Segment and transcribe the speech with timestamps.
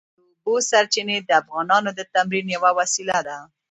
[0.03, 0.03] د
[0.45, 3.37] اوبو سرچینې د افغانانو د تفریح یوه وسیله ده.